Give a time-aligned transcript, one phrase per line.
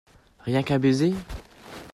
[0.39, 1.13] Rien qu’un baiser?